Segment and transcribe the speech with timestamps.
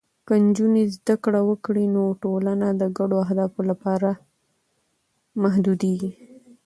[0.27, 4.09] که نجونې زده کړه وکړي، نو ټولنه د ګډو اهدافو لپاره
[5.41, 6.11] متحدېږي.